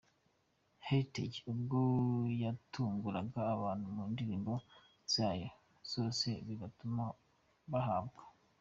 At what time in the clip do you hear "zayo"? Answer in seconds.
5.13-5.49